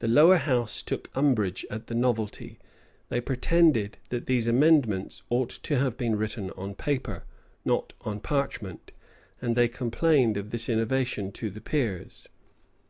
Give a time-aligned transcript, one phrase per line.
[0.00, 2.58] The lower house took umbrage at the novelty:
[3.08, 7.24] they pretended that these amendments ought to have been written on paper,
[7.64, 8.92] not on parchment;
[9.40, 12.28] and they complained of this innovation to the peers.